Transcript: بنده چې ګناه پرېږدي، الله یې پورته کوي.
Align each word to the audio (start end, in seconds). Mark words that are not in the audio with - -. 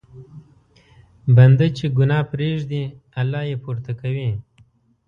بنده 1.35 1.67
چې 1.77 1.85
ګناه 1.97 2.25
پرېږدي، 2.31 2.83
الله 3.19 3.41
یې 3.49 3.55
پورته 3.63 3.91
کوي. 4.01 4.29